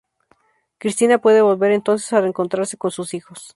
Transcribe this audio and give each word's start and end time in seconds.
Cristina 0.79 1.19
puede 1.19 1.41
volver 1.43 1.71
entonces 1.73 2.11
a 2.11 2.21
reencontrarse 2.21 2.75
con 2.75 2.89
sus 2.89 3.13
hijos. 3.13 3.39